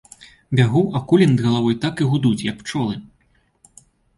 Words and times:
Бягу, 0.59 0.81
а 0.95 1.01
кулі 1.11 1.27
над 1.33 1.43
галавою 1.47 1.75
так 1.85 2.01
і 2.05 2.09
гудуць, 2.15 2.45
як 2.51 2.55
пчолы. 2.65 2.95